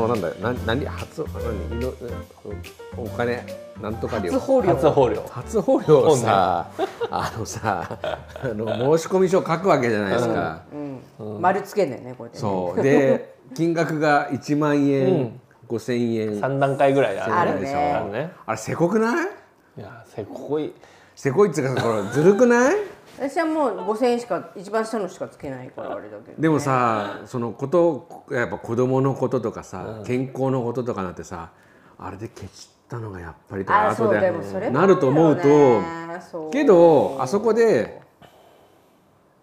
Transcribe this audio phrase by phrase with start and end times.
[0.00, 1.24] のなんだよな何初
[1.70, 1.92] 何いの
[2.96, 3.44] お金
[3.80, 4.32] なんとか料。
[4.32, 4.74] 初放料。
[4.74, 5.26] 初放料。
[5.30, 6.70] 初放料をさ、
[7.10, 7.98] あのさ
[8.42, 10.62] あの申込書書くわけじゃないですか、
[11.18, 11.40] うん。
[11.40, 12.40] 丸つけんだよねこれでね。
[12.40, 12.82] そう。
[12.82, 16.40] で金額が1万円、5000円。
[16.40, 17.74] 三段階ぐらいあるあるね。
[17.74, 18.30] あるね。
[18.46, 19.26] あれせこくない？
[19.78, 20.72] いやせこい。
[21.16, 22.76] せこいっつうかずるくない？
[23.20, 31.50] 私はもう5000円しか一番下のしかつけないからあれだけど、ね、でもさそのことやっぱ子供のこととかさ、健康のこととかなってさ
[31.98, 34.14] あれでケチったのがやっぱりとあそう後
[34.58, 38.00] でなると思うとけどあそこで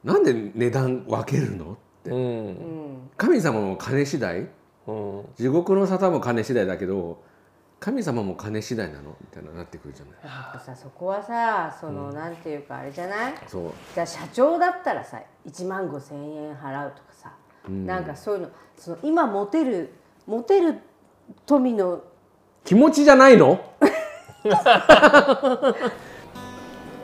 [0.04, 1.74] なんで値段分けるの？
[1.74, 2.10] って。
[2.12, 3.10] うん。
[3.18, 4.48] 神様も金次第。
[4.88, 5.26] うん。
[5.36, 7.22] 地獄の沙汰も金次第だけど
[7.80, 9.16] 神様も金次第なの？
[9.22, 10.60] みたいななってくるじゃない？
[10.66, 13.34] さそこはさその、なんていうかあれじゃない？
[13.48, 13.72] そう。
[13.94, 17.32] じゃあ社長だったらさ1万5千円払うとかさ、
[17.70, 19.92] なんかそういうのその今持てる
[20.26, 20.80] 持てる
[21.46, 22.02] 富の
[22.66, 23.60] 気持ちじゃないの？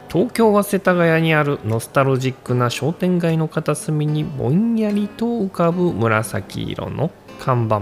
[0.10, 7.82] 東京は世田谷にあるノスタルジックな商店街の片隅にぼんやりと浮かぶ紫色の看板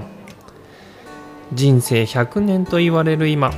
[1.54, 3.52] 人生100年と言われる今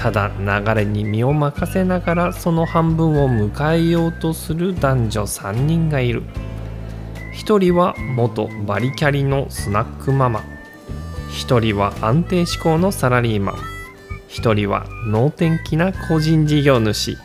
[0.00, 6.22] ただ流れに身を任せながらその半分を迎えようとする男女3人がいる。
[7.34, 10.42] 一人は元バリキャリのスナックママ。
[11.30, 13.56] 一人は安定志向のサラリーマン。
[14.26, 17.18] 一人は能天気な個人事業主。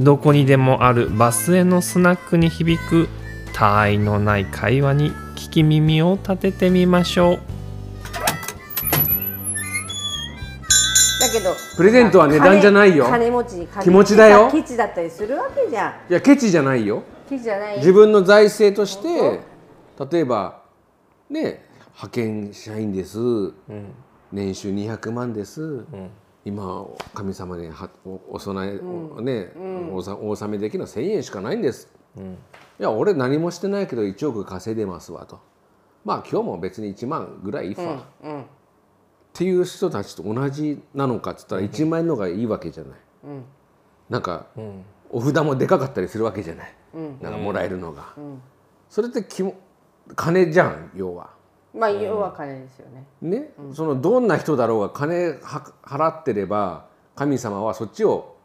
[0.00, 3.10] どこにでもあるバスへのスナックに響く
[3.52, 7.51] 他愛のない会話に聞き耳を立ててみましょう。
[11.76, 13.04] プレゼントは値段じゃないよ。
[13.04, 14.50] 金金持ち気持ちだよ。
[14.50, 16.10] ケチだったりするわけじゃん。
[16.10, 17.02] いやケチじゃないよ。
[17.28, 17.78] ケチじゃない。
[17.78, 19.40] 自分の財政として
[20.10, 20.62] 例えば
[21.30, 23.18] ね派遣社員です、
[24.32, 25.84] 年収200万です、
[26.44, 29.52] 今神様にはおお供え、おね、
[29.92, 31.88] おさお納めできるのは1,000円しかないんです、
[32.80, 35.40] いや俺何もしてないけど1億稼いでますわと。
[36.04, 38.04] まあ今日も別に1万ぐらいいいわ、
[39.34, 42.92] っていう人たちと同じなのかっつったら1万円の方がいいわけじゃない、
[44.10, 44.46] なんか、
[45.10, 46.74] お札もでかかったりするわけじゃない、
[47.22, 48.14] なんかもらえるのが、
[48.90, 49.54] それってきも
[50.14, 51.30] 金じゃん要は。
[51.74, 56.84] まあ要は金ですよね、ね、そのどんな人だろうが金は払ってれば
[57.14, 58.36] 神様はそっちを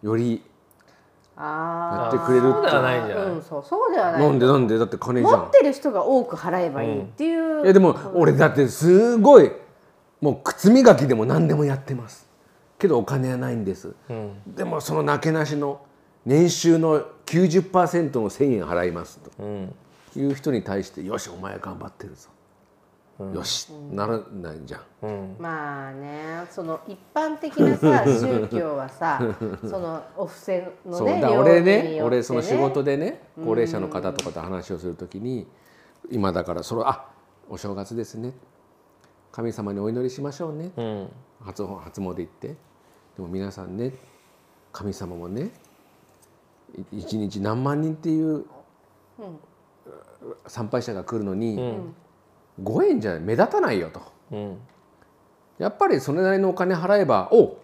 [0.00, 0.42] より
[1.36, 4.20] あやってくれるそうではってないんじゃない、あうんそうそうではない。
[4.22, 4.78] なんでなんで？
[4.78, 5.40] だって金じゃん。
[5.40, 9.52] 持ってる人が多く払えばいいっていう、いやでも俺だってすごい
[10.24, 12.26] もう靴磨きでも何でもやってます。
[12.78, 13.94] けどお金はないんです、
[14.46, 15.82] でもそのなけなしの
[16.24, 19.30] 年収の90%の1,000円払いますと。
[19.38, 19.74] うん。
[20.16, 22.30] いう人に対してよしお前頑張ってるぞ、
[23.34, 24.80] よしならないじゃん。
[25.02, 25.36] うん。
[25.38, 29.20] まあねその一般的なさ 宗教はさ
[29.60, 35.46] そのお布施のねそうだから俺ねよって俺その仕事でね高齢者の方とかと話をするときに
[36.10, 37.08] 今だからそれあ
[37.50, 38.32] お正月ですね
[39.34, 40.70] 神様にお祈りしましょうね。
[40.76, 41.08] うん。
[41.40, 42.48] 初初詣行って。
[42.48, 42.54] で
[43.18, 43.92] も皆さんね
[44.72, 45.50] 神様もね
[46.92, 48.44] い一日何万人っていう
[50.46, 51.58] 参拝者が来るのに
[52.62, 54.02] 5円じゃ目立たないよと。
[54.30, 54.58] うん。
[55.58, 57.56] やっぱりそれなりのお金払えばお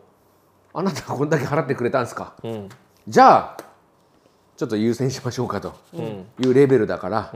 [0.74, 2.34] あなたがこんだけ払ってくれたんですか。
[2.42, 2.68] うん。
[3.06, 3.56] じゃあ
[4.56, 5.74] ちょっと優先しましょうかと。
[5.94, 7.34] いうレベルだから、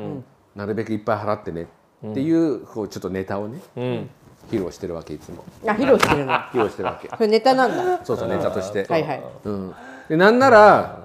[0.56, 1.69] なるべくいっぱい払ってね
[2.11, 3.61] っていうこうちょっとネタをね。
[3.77, 4.11] うん
[4.50, 5.44] 披露してるわけいつも。
[5.66, 6.32] あ披露してるの？
[6.50, 7.09] 披露してるわけ。
[7.09, 8.05] それネタなんだ。
[8.05, 9.22] そうそうネタとして、はいはい。
[9.44, 9.75] うん、
[10.09, 10.99] でなんなら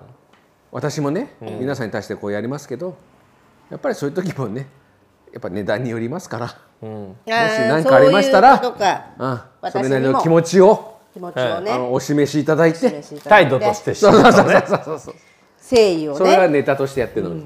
[0.71, 2.95] 私もね、皆さんに対してこうやりますけど
[3.69, 4.67] やっぱりそういう時もね
[5.31, 6.89] やっぱ値段によりますから、うん。
[6.89, 9.05] ももし何かありましたらそういうことか。
[9.63, 11.71] うん、それなりの気持ちを、気持ちをね。
[11.71, 12.79] あのお示しいただいて。
[12.79, 13.49] 示しいただいて。
[13.51, 14.41] 態度としてしそうそうそ
[14.95, 15.15] うそう
[15.69, 17.43] 誠意をそれがねネタとしてやってるの、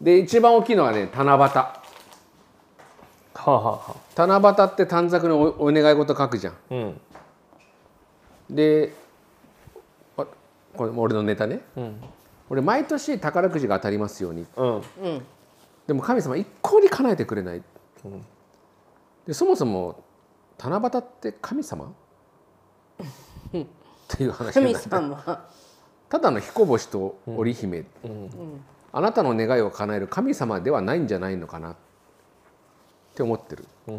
[0.00, 1.87] で一番大きいのはね七夕
[3.48, 3.94] はあ、はあはあ、
[4.26, 6.54] 七夕って短冊におお願い事書くじゃん。
[6.70, 7.00] うん。
[8.50, 8.92] で
[10.16, 10.26] あ
[10.76, 11.60] これ俺のネタね。
[11.76, 12.00] うん。
[12.50, 14.46] 俺毎年宝くじが当たりますように。
[14.56, 14.76] うん。
[14.76, 14.82] うん。
[15.86, 17.62] でも神様一向に叶えてくれない、
[19.26, 20.04] でそもそも
[20.58, 21.86] 七夕って神様？
[21.86, 21.90] っ
[24.08, 25.48] ていう話に神なって様。
[26.10, 27.84] ただの彦星と織姫、
[28.92, 31.70] あなたの願いを叶える神様ではないんじゃないのかな。
[31.70, 31.87] って
[33.22, 33.94] 思ってる、っ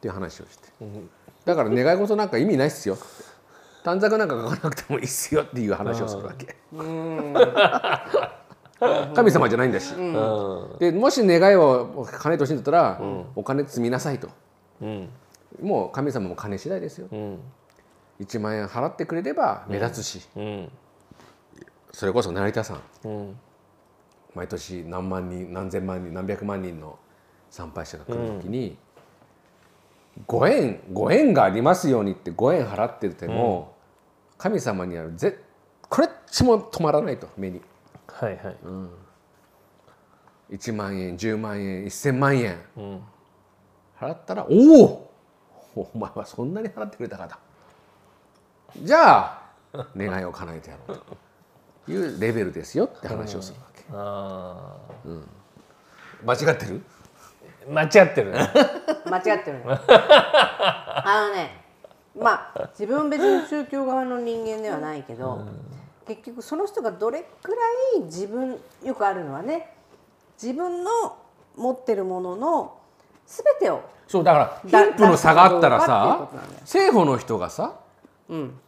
[0.00, 0.68] ていう話をして、
[1.44, 2.94] だから願い事なんか意味ないっすよ。
[2.94, 3.04] って
[3.84, 6.56] 短冊なんか書かなくてもいいっすよっていう話をするわけ、
[9.14, 10.78] 神様じゃないんだし、うん。
[10.78, 13.00] でもし願いを叶えてほしいんだったら、
[13.36, 14.28] お金積みなさいと。
[14.82, 15.08] うん。
[15.62, 17.06] もう神様も金次第ですよ。
[17.12, 17.38] うん。
[18.20, 20.70] 1万円払ってくれれば目立つし、うん。
[21.92, 23.36] それこそ成田さんうん。
[24.34, 26.98] 毎年何万人何千万人何百万人の
[27.50, 28.76] 参拝者が来る時に、
[30.26, 33.74] ご縁ご縁がありますようにってご縁払ってても、
[34.38, 35.40] 神様にはぜ
[35.88, 37.60] これっちも止まらないと目に。
[38.08, 38.56] はいはい。
[40.56, 42.60] 1万円10万円1000万円。
[42.76, 43.02] うん。
[43.98, 45.06] 払ったらおお!
[45.74, 47.36] お前はそんなに払ってくれたかと
[48.82, 49.42] じゃあ
[49.94, 51.02] 願いを叶えてやろう
[51.86, 54.76] というレベルですよって話をするわけ、 あ
[56.24, 56.80] 間違ってる？
[56.80, 56.82] ー
[57.68, 58.50] 間違ってるね。
[59.06, 59.64] 間違ってるね。
[59.88, 61.64] あのね
[62.18, 65.40] まあ自分は別に宗教側の人間ではないけど、
[66.06, 67.56] 結局その人がどれくら
[67.98, 69.74] い自分よくあるのはね
[70.40, 70.90] 自分の
[71.56, 72.74] 持ってるものの
[73.26, 76.28] 全てをそうだからだ貧富の差があったらさ
[76.60, 77.74] 政府の人がさ
[78.28, 78.60] うん。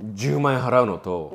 [0.00, 1.32] 10万円払うのと、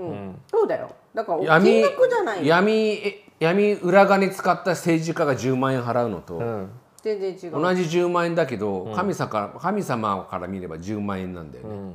[0.50, 0.90] そうだよ。
[1.14, 6.72] だから闇金額じゃないよ闇え闇裏金使った政治家が10万円払うのと、うん
[7.04, 7.52] 全然違う。
[7.52, 11.92] 同じ10万円だけど、神様から神様から見れば10万円なんだよね、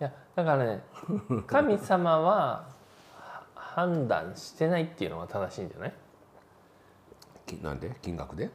[0.00, 0.82] いやだからね
[1.46, 2.64] 神様は
[3.16, 5.92] は判断してないっていうのが正しいんじゃない？
[7.46, 7.90] きなんで？
[8.02, 8.50] 金額で？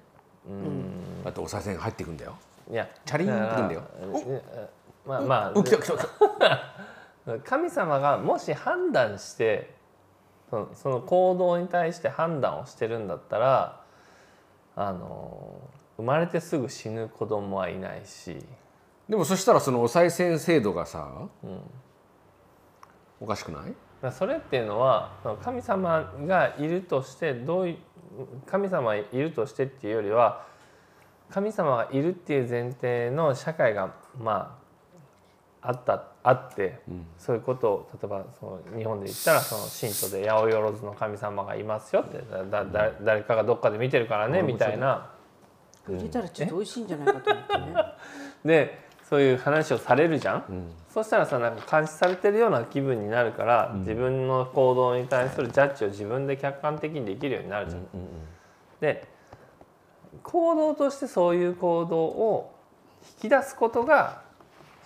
[1.24, 2.35] だってお賽銭入ってくんだよ。
[2.69, 3.81] いやチャリンってくんだよ。
[5.06, 6.07] まあまう来た来た来
[6.39, 6.51] た。
[6.51, 6.74] あ
[7.45, 9.74] 神様がもし判断して
[10.50, 13.78] そのその行動に対して判断をしてるんだったら
[14.81, 15.59] あの
[15.97, 18.37] 生まれてすぐ死ぬ子供はいないし。
[19.09, 21.27] でもそしたらそのお賽銭制度がさ、
[23.19, 24.11] おかしくない？
[24.13, 25.11] それっていうのは
[25.43, 27.77] 神様がいるとしてどういう
[28.45, 30.45] 神様がいるとしてっていうよりは
[31.29, 34.58] 神様がいるっていう前提の社会がま
[35.61, 36.79] ああったあって、
[37.17, 45.11] そういうことを例えばその日本で言ったらその神道で八百万の神様がいますよってだだ誰かがどっかで見てるからねみたいな。
[45.88, 47.65] 入れたらちょっと美味しいんじゃないかと思ってね。
[48.45, 57.88] で そういう話をされるじゃん、そしたらさなんか監視されてるような気分になるから、自分の行動に対するジャッジを自分で客観的にできるようになるじゃん。
[58.79, 59.07] で
[60.21, 62.53] 行動としてそういう行動を
[63.23, 64.21] 引き出すことが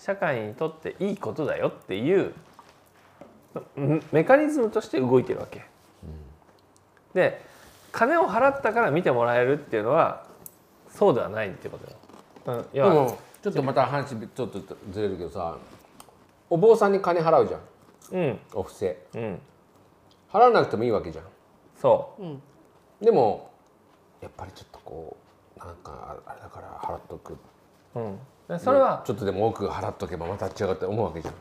[0.04, 2.34] 社会にとっていいことだよっていう
[3.78, 5.64] メメカニズムとして動いてるわけ。
[7.14, 7.42] で
[7.94, 10.26] 金を払ったから見てもらえるっていうのは
[10.90, 11.98] そうではないってことよ。
[12.58, 14.62] うん、要はでもちょっとまた話ちょっと
[14.92, 15.58] ずれるけどさ
[16.50, 17.62] お坊さんに金払うじゃん。
[18.12, 18.40] うん。
[18.56, 18.98] お布施。
[19.16, 19.40] うん。
[20.34, 21.26] 払わなくてもいいわけじゃん。
[21.80, 22.14] そ
[23.02, 23.06] う。
[23.06, 23.52] でも
[24.20, 25.16] やっぱりちょっとこ
[25.56, 27.38] うなんかあれだから払っとく。
[27.96, 28.20] うん、で
[28.60, 31.34] それはちょっとでも多く払っとけばまた違うって思うわけじゃん。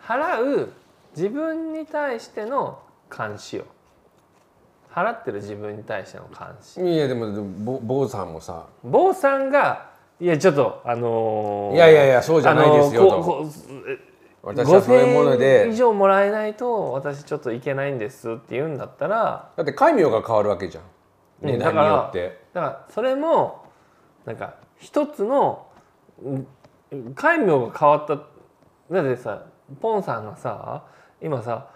[0.00, 0.72] 払う
[1.16, 2.78] 自分に対しての
[3.16, 3.64] 監視よ。
[4.92, 6.80] 払ってる自分に対しての監視。
[6.80, 8.66] いやでもでもぼ坊さんもさ。
[8.84, 13.14] 坊さんがいやちょっとあのーいやいやいやそうじゃないですよと。
[13.14, 13.98] あのーこうこう
[14.42, 20.84] 私はそういうもの5000円以で上もらえないと私ちょっといけないんですって言うんだったらだって戒名が変わるわけじゃん。
[21.40, 22.40] 値段によって。
[22.52, 23.64] だからそれも
[24.26, 25.73] なんか一つのうん
[27.14, 29.42] 戒名が変わっただってさ
[29.80, 30.24] ポンさん。
[30.24, 30.84] がさ
[31.22, 31.68] 今さ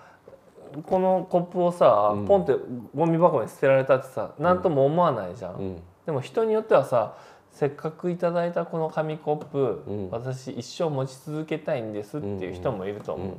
[0.84, 2.26] このコップをさ、うん。
[2.26, 2.54] ポンって
[2.94, 5.82] ゴミ箱に捨てられたってさ何とも思わないじゃん、うん。
[6.04, 7.16] でも人によってはさ
[7.50, 10.10] せっかくいただいたこの紙コップ、うん。
[10.10, 11.92] 私一生持ち続けたいん。
[11.92, 13.36] ですっていう人もいると思う、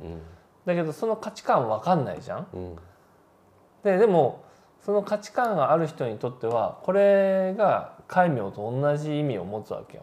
[0.66, 2.04] だけどその価値観わかん。
[2.04, 2.46] ないじゃん。
[2.52, 2.76] うん。
[3.84, 4.44] ででも
[4.80, 10.02] その価値観がある人にとってはこれが戒名と同じ意味を持つわけよ。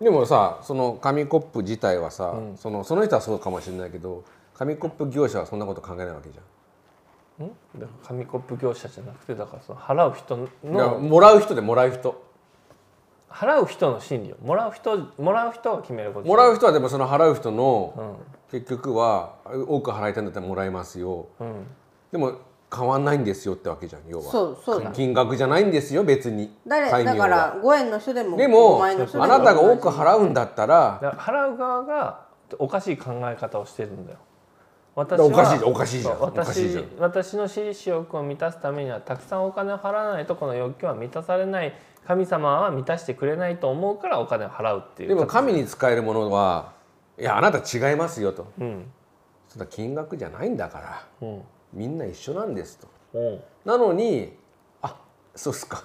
[0.00, 2.56] でもさその紙コップ自体はさ、うん。
[2.56, 4.24] そのその人はそうかもしれないけど
[4.54, 7.46] 紙コップ業者はそんなこと考えないわけじゃん。
[7.46, 7.50] ん？
[8.06, 12.24] 紙コップ業者じゃなくてだからその払う人のもらう人でもらう人。
[13.30, 18.14] 払う人の心理をもらう人もらう人が決めることもらう人はでもその払う人のうん。
[18.50, 21.26] 結局は多く払いたいんだったらもらいますよ。
[21.40, 21.66] うん。
[22.12, 22.38] でも
[22.74, 24.24] 変わんないんですよってわけじゃん要は。
[24.24, 24.90] そうそうだ。
[24.90, 26.56] 金額じゃないんですよ別に。
[26.66, 30.98] 誰だからは5円の人でも5でも万円の人でもあなたが多く払うんだったら。
[31.00, 32.26] だから払う側が
[32.58, 34.18] おかしい考え方をしてるんだよ。
[34.96, 36.84] 私おかしいおかしいじゃんそうおかしいじゃん。
[36.98, 41.74] 私私の私利私欲を満たすためにはたくさんお金を払わないとこの欲求は満たされない。
[42.06, 46.72] 神様は満たしてくれないと思うからお金を払うっていうでも神に使えるものは
[47.18, 48.46] いやあなた違いますよと。
[48.58, 48.90] うん。
[49.48, 51.04] そんな金額じゃないんだから。
[51.20, 51.42] うん
[51.72, 52.88] みんな一緒なんですと。
[53.14, 53.40] うん。
[53.64, 54.36] なのに
[54.82, 54.96] あ
[55.34, 55.84] そうっすか。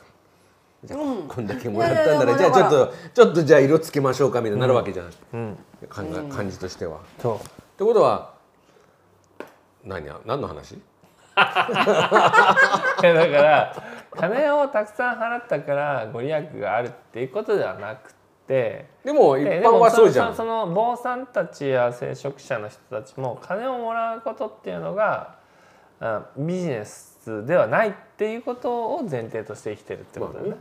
[0.83, 5.57] じゃあ、うんこんだけもらったんならいやいやじゃあちょっとちょっとじゃあ色つけましょうかみたいになるわけじゃん、うん。
[5.88, 6.97] 感が感じとしては。
[6.97, 7.77] っそう。
[7.77, 8.33] てことは
[9.83, 10.79] 何や何の話？
[11.35, 11.67] だか
[13.01, 18.13] ら金をたくさん払ったからご利益があるっていうことではなく
[18.47, 18.89] て。
[19.05, 20.31] でも一般はそうじゃん。
[20.31, 25.40] そその坊さんたちや聖職者の人たちも金をもらうことっていうのがあ
[26.38, 30.55] ビジネスではないっていうことを前提として生きてるってことだよね。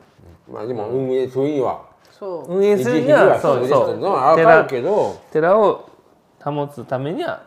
[0.50, 1.82] まあでも運営そういうには。
[2.10, 2.56] そう。
[2.58, 3.96] 運営するにはそうそう。
[3.96, 5.88] のは分かるけど、寺を
[6.42, 7.42] 保つためには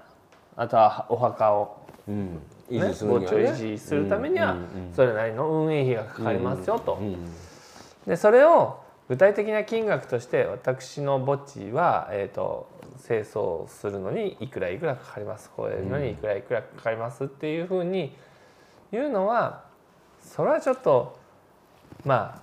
[0.56, 3.60] あとはお墓を、うん、維ね持する墓地をにはね。
[3.60, 4.56] 維持するためには
[4.96, 6.98] それなりの運営費がかかりますよと。
[7.00, 7.16] うん。
[8.08, 12.70] でそれを具体的な金額として私の墓地は、えー、と
[13.06, 15.52] 清掃するのにいくらいくらかかります。
[15.56, 18.16] 超えるのにいくらいくらかかりますっていうふうに
[18.92, 19.66] 言うのは
[20.22, 21.18] それはちょっと
[22.06, 22.42] まあ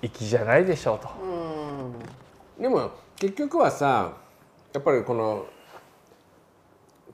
[0.00, 1.08] 粋じゃないでしょうと。
[1.22, 2.62] うん。
[2.62, 4.12] でも結局はさ
[4.72, 5.46] やっぱりこの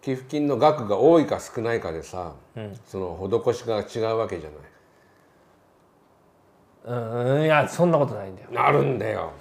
[0.02, 2.78] 寄付金の額が多いか少ないかでさ、うん。
[2.86, 4.50] その施しが違うわけじゃ
[6.84, 8.48] うんいやそんなことないんだよ。
[8.52, 9.32] なるんだよ。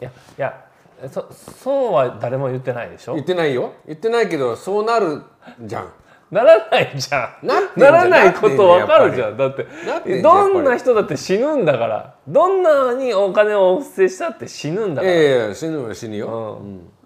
[0.00, 0.64] いやいや
[1.10, 3.14] そそうは誰も言ってないでしょ？
[3.14, 3.72] 言ってないよ。
[3.86, 5.22] 言ってないけどそうなる
[5.60, 5.92] じゃん。
[6.30, 7.46] ならないじゃん。
[7.46, 9.36] ならないことわかるじゃん。
[9.36, 12.14] だってどんな人だって死ぬんだから。
[12.26, 16.60] どんなにお金をお布施したって死ぬんだから、ええ死ぬよ死ぬよ。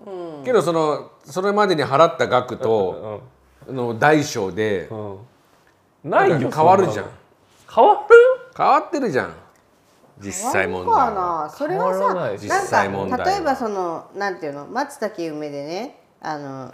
[0.06, 0.44] うん。
[0.44, 3.22] けどそのそれまでに払った額と
[3.68, 5.18] の大小でうん。
[6.11, 7.04] ないよ変わるじゃん。
[7.72, 7.99] 変わる？
[8.56, 9.34] 変わってるじゃん。
[10.21, 11.14] 実際問題。
[11.14, 11.52] な。
[11.57, 13.19] それはさ実際問題は。
[13.19, 14.66] なんか例えばそのなんていうの？
[14.66, 16.73] 松茸梅でねあの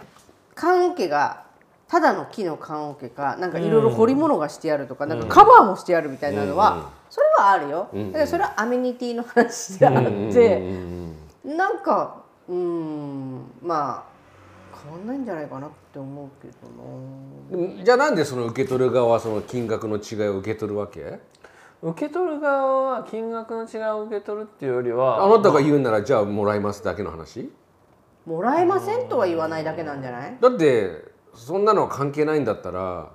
[0.55, 1.43] 棺桶が
[1.87, 10.61] ただの木の棺桶かなんかいろいろ彫り物がしてあるとか、なんかカバーもしてあるみたいなのは、それはあるよ、だからそれはアメニティの話であって、
[11.43, 12.17] なんか
[12.47, 16.47] うんまあ変わんないんじゃないかなって思うけ
[17.57, 17.83] どな。
[17.83, 21.19] じゃあなんでその受け取る側はその金額の違いを受け取るわけ？
[21.81, 27.49] 受け取る側は金額の違いを受け取るっていうよりはあなたが言うならじゃあもらいますだけの話？
[28.25, 30.37] もらえませんとは言わないだけなんじゃない？
[30.41, 30.91] だって
[31.33, 33.11] そんなのは関係ないんだったら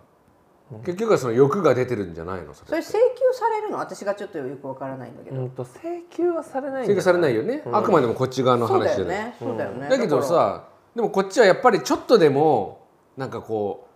[0.84, 2.54] 結局はその欲が出てるんじゃないの？
[2.54, 3.76] それそれ請求されるの？
[3.76, 9.24] 私がちょっとよくわからないんだけど、うんと請求はされないん請求されないよよね、あくまでもこっち側の話じゃない。
[9.26, 9.36] ね。
[9.38, 10.64] そうだよね、だけどさ
[10.96, 13.88] でもこっちはやっぱりちょっとでもなんかこ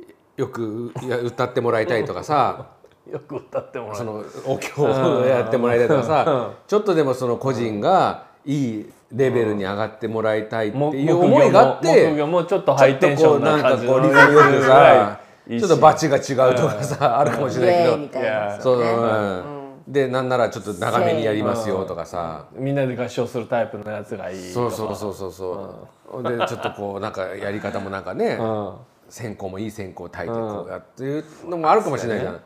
[0.00, 0.02] う
[0.36, 2.72] よくいや歌ってもらいたいとかさ
[3.12, 3.96] よく歌ってもらう。
[3.96, 18.62] そのお経をやってもらいたいとかさちょっとでもその個人がいいレベルに上がってもらいたいってもいう思いがあってもちょっとちハイテンショょっとこうンなん感じなかこうリズムよくさちょっとバチが違うとかさあるかもしイれないけど。
[18.62, 18.90] そう、ね。
[18.90, 19.92] うん。
[19.92, 22.44] でなんならちょっと長めにやりますよとかさ。
[22.54, 28.72] みんなで合唱するタイプのやつがいいそうそうそうそうそうでちょっとこうなんかやり方もなんかねうん。
[29.08, 32.40] 線香もいい線香炊いてこうやっていうのもあるかもしれないじゃん、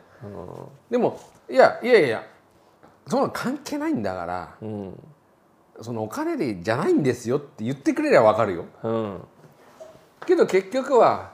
[0.89, 2.23] でもいやいやいや
[3.07, 4.55] そんなの関係ないんだから、
[5.81, 8.65] そのお金でじゃないんですよって言ってくれりゃ分かるよ。
[8.83, 9.21] うん。
[10.25, 11.33] けど結局は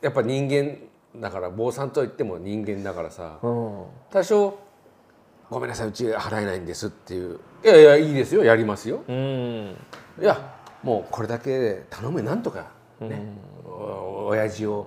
[0.00, 0.76] やっぱ人間
[1.16, 3.84] だから坊さんといっても人間だからさうん。
[4.10, 4.58] 多少
[5.50, 9.76] 「ごめんなさいうち払えないんです」っていう「いやいやいいですよやりますよ」うん。
[10.20, 12.70] いやもうこれだけ頼むなんとか
[13.00, 13.32] ね、
[13.64, 14.86] お親父を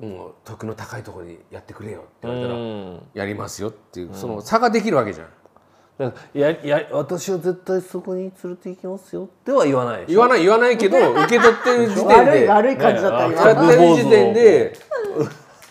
[0.00, 3.00] もう得の高いところにやってくれよって言われたら、うん。
[3.14, 5.28] やりますよっていうその差ができるわけじゃん。
[5.98, 13.34] だからやや私は絶対そこに連れて行きますよっては言わない言わない言わないけど受け取ってる時点悪いで悪い感じだったね。
[13.34, 14.78] 今使ってる時点で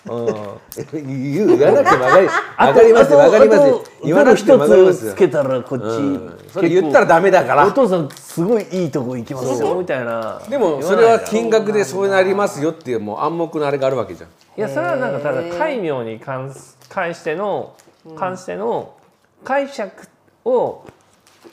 [0.07, 3.11] 言う言わなくても分かり分かります。
[3.11, 3.67] よ分かります。
[3.67, 5.13] よ言わなくても分かりますよ。
[5.13, 6.39] つけたらこっち、うん。
[6.49, 7.67] それ言ったらダメだから。
[7.67, 9.75] お父さんすごいいいとこ行きますよ。
[9.75, 14.29] みたいなでもそれは金額でそうなりますよっていうもう暗黙のあれがあるわけじゃん。
[14.29, 17.75] いやそれはなんかただ戒名に関す関しての
[18.15, 18.95] 関しての
[19.43, 20.07] 解釈
[20.45, 20.85] を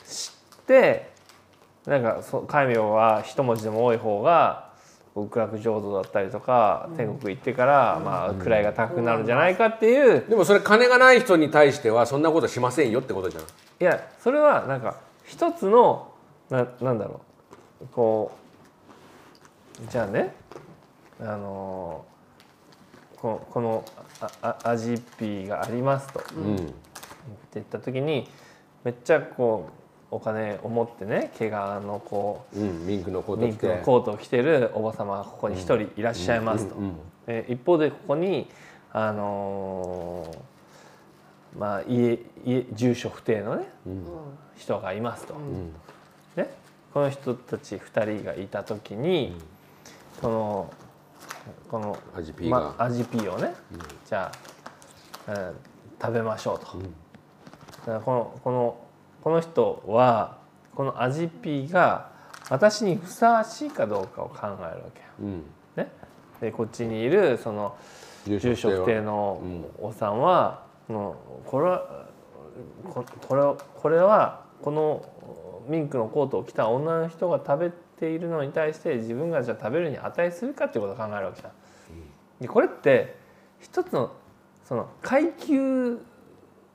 [0.07, 0.31] 知
[0.61, 1.09] って
[1.85, 4.64] なんかそう戒名は一文字でも多い方が
[5.15, 10.25] 極楽浄土だったりとか天国行ってからまあ位が高くなるんじゃないかっていう。
[10.29, 13.43] でもそれ金がない人に対してはそんなことしませんよってことじゃん。
[13.43, 13.47] い
[13.79, 16.11] やそれはなんか一つの
[16.49, 17.21] ななんだろ
[17.81, 17.87] う。
[17.93, 18.31] こ
[19.87, 20.35] うじゃあね
[21.21, 22.03] あの
[23.15, 23.85] ここの
[24.19, 26.21] ああアジピーがありますと。
[26.35, 26.55] うん。
[26.57, 26.65] って
[27.53, 28.27] 言った時に
[28.83, 36.75] めっちゃこうお金を持ってね毛皮のこうんミンクのコうートミンクのコートを着てるおば様がここに一人いらっしゃいますと。
[36.75, 36.95] うんうん
[37.25, 38.47] で一方でここに
[38.91, 40.31] あの
[41.57, 43.65] まあ、家家住所不定のね、
[44.57, 45.35] 人がいますと。
[46.35, 46.49] ね、
[46.93, 49.37] この人たち2人がいた時に、
[50.21, 50.73] その
[51.69, 52.59] このアジピーが。
[52.59, 53.55] まアジピーをね、
[54.05, 54.31] じゃ
[55.27, 55.55] あ、うん
[56.01, 56.65] 食べましょうと。
[56.75, 58.77] だからこのこの
[59.25, 60.37] この人は
[60.75, 62.11] このアジピーが
[62.47, 65.07] 私にふさわしいかどうかを考えるわけよ。
[65.19, 65.43] うん
[65.75, 65.91] ね、
[66.39, 67.75] でこっちにいるその
[68.27, 69.41] 住所不定の
[69.79, 72.05] おっさんは、もうこれは
[72.87, 75.03] ここれはこれはこの
[75.67, 81.53] ミンクのコートを着た女の人が食べているのに対して自分がじゃあ食べるに値するかっていうことを考えるわけじゃん。
[82.41, 83.15] でこれって
[83.59, 84.11] 一つの
[84.65, 85.97] その階級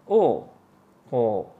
[0.08, 0.48] を
[1.12, 1.59] こう、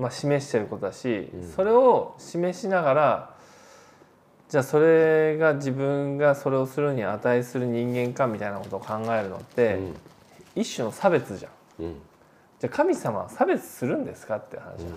[0.00, 3.40] まあ、示してることだし、それを示しながら
[4.50, 9.78] じゃあそれが自分がそれをするに値する人間かみたいなことを考えるのって、
[10.56, 11.48] 一種の差別じゃ
[11.80, 11.84] ん。
[11.84, 11.94] うん。
[12.58, 14.92] じゃあ神様は差別するんですかって話じゃん、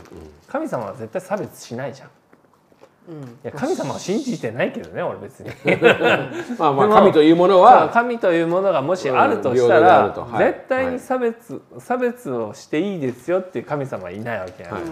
[0.47, 2.09] 神様は絶対差別しないじゃん。
[3.07, 3.23] うん。
[3.23, 5.49] いや神様は信じてないけどね俺別に。
[6.57, 14.91] まあまあ神というものは神というものがもしあるとしたら、はい絶対に差別、差別をしていいですよっていう神様はいないわけや、はいはい。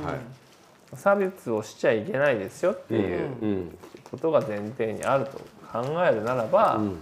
[0.95, 3.77] 差別をしちゃいけないですよっていううん
[4.09, 5.37] ことが前提にあると
[5.71, 6.97] 考えるならば、ん。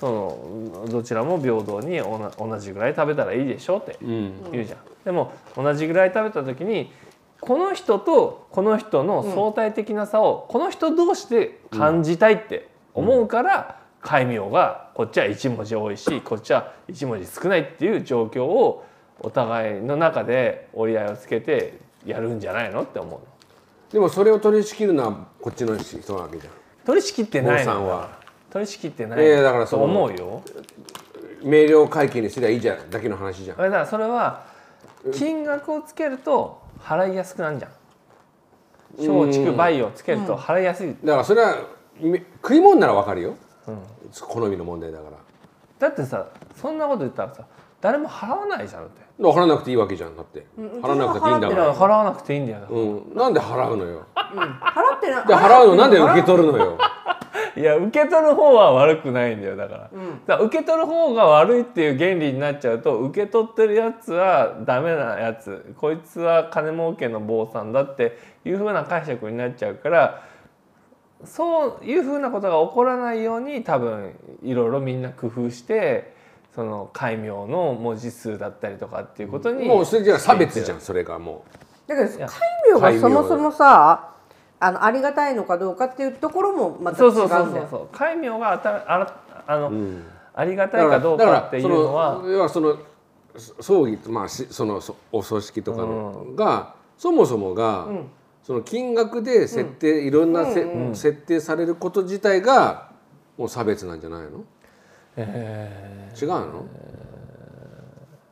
[0.00, 4.32] そのどちらも平等におな同じぐらい食べたらいいでしょってうん。
[4.52, 4.78] 言うじゃん。
[5.04, 6.90] でも同じぐらい食べた時に
[7.40, 18.84] この人とこの人の相対的な差をこの人同士で感じたいって思うから戒名がこっちは1文字多いしこっちは1文字少ないっていう状況を
[19.20, 23.20] お互いの中で折り合いをつけてやるんじゃないのって思うの。
[23.90, 26.52] でもそれを取り仕切るのはこっちの人なわけじゃん
[26.84, 28.18] 取り仕切ってない坊さんは
[28.50, 30.42] 取り仕切ってないいやいやだからそとの思うよ。
[31.42, 34.44] 明瞭会計にすりゃいいじゃんだけの話じゃんだからそれは
[35.12, 37.70] 金額をつけると払いやすくなるじゃん。
[38.96, 41.56] 松竹梅をつけると払いやすい、だからそれは
[42.00, 43.34] み食い物ならわかるよ、
[44.20, 45.16] 好みの問題だから。
[45.78, 47.44] だってさそんなこと言ったらさ
[47.80, 49.00] 誰も払わないじゃんだって。
[49.00, 51.74] だから払わなくていいわけじゃんだって、払わなくていいんだから。
[51.74, 52.80] 払わなくていいんだよ、う
[53.12, 54.06] ん、なんで払うのよ。
[54.14, 55.26] 払ってない。
[55.26, 56.78] で払うのなんで受け取るのよ
[57.56, 59.92] いや受け取る方は悪くないんだよだから,、だか
[60.28, 65.74] ら受け取る方が悪いっていう原理になっちゃうと受け取ってるやつはダメなやつ。
[65.78, 70.22] こいつは金儲けの坊さんだっていうふうな解釈になっちゃうから
[71.24, 76.14] そういうふうなことが起こらないように多分いろいろみんな工夫して
[76.54, 81.44] その戒名の文字数だったりとかっていうことに、もうそれじゃ差別じゃんそれがも
[81.86, 82.26] だけどや。
[82.26, 84.15] 戒名がそもそもさ
[84.58, 87.52] あのありがたいのかどうかっていうところもまた違そううんだよそう。
[87.52, 92.14] そうそう戒名があたあらあの、う、うん、ありがたいかどうかっていうのは。
[92.14, 92.78] だからその要はその
[93.60, 97.86] 葬儀まあしそのそお葬式とかのが、そもそもが、
[98.42, 100.64] その金額で設定、いろんなせ、
[100.94, 102.90] 設定されること自体が
[103.36, 104.44] もう差別なんじゃないの、
[105.18, 106.66] 違うの？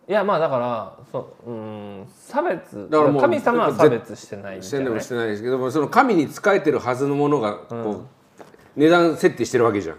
[0.06, 4.62] いやまあだからそううん差別だからもう神様は差別してないんじゃない？
[4.62, 8.02] してんでもしてないですけどもその神に仕えてるはずのものがこ
[8.38, 8.42] う、
[8.76, 9.96] 値段設定してるわけじゃん。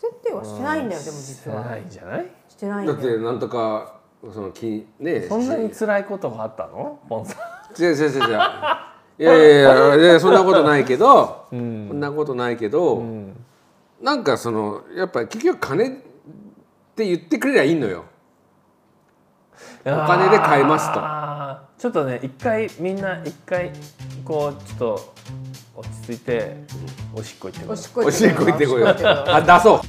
[0.00, 2.30] 設定はしてないんだよでもして実はないんじゃない？
[2.48, 4.00] してないんだってなんとか
[4.32, 6.98] その金ねそんなに辛いことがあったの？
[7.08, 7.38] ポンさん。
[7.80, 8.38] 違う違う違う違う。
[9.16, 13.00] いやいやいやいやそんなことないけど、そんなことないけど、
[14.02, 15.90] なんかそのやっぱり結局金っ
[16.96, 18.04] て言ってくれりゃいいのよ
[19.84, 21.00] お金で買えますと。
[21.78, 23.70] ちょっとね一回みんな一回
[24.24, 25.14] こうちょっと
[25.76, 26.56] 落ち着いて
[27.14, 29.36] おしっこ行ってくるおしっこおしっこ行ってこいよおしっこ行ってこよう。
[29.36, 29.80] あ出そう